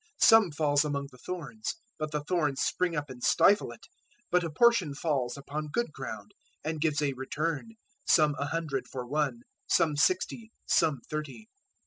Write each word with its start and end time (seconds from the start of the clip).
013:007 0.19 0.27
Some 0.29 0.51
falls 0.53 0.83
among 0.83 1.07
the 1.11 1.17
thorns; 1.19 1.75
but 1.99 2.09
the 2.11 2.23
thorns 2.23 2.59
spring 2.59 2.95
up 2.95 3.11
and 3.11 3.23
stifle 3.23 3.71
it. 3.71 3.81
013:008 4.31 4.31
But 4.31 4.43
a 4.43 4.49
portion 4.49 4.95
falls 4.95 5.37
upon 5.37 5.67
good 5.67 5.91
ground, 5.93 6.33
and 6.63 6.81
gives 6.81 7.03
a 7.03 7.13
return, 7.13 7.75
some 8.07 8.33
a 8.39 8.47
hundred 8.47 8.87
for 8.87 9.05
one, 9.05 9.43
some 9.67 9.95
sixty, 9.95 10.51
some 10.65 11.01
thirty. 11.07 11.49